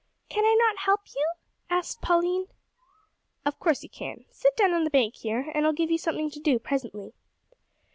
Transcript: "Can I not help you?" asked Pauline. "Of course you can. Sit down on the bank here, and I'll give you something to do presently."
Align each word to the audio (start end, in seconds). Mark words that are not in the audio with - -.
"Can 0.29 0.43
I 0.45 0.55
not 0.57 0.77
help 0.85 1.01
you?" 1.15 1.23
asked 1.69 2.01
Pauline. 2.01 2.47
"Of 3.45 3.59
course 3.59 3.83
you 3.83 3.89
can. 3.89 4.25
Sit 4.31 4.57
down 4.57 4.73
on 4.73 4.83
the 4.83 4.89
bank 4.89 5.13
here, 5.17 5.51
and 5.53 5.63
I'll 5.63 5.73
give 5.73 5.91
you 5.91 5.99
something 5.99 6.31
to 6.31 6.39
do 6.39 6.57
presently." 6.57 7.13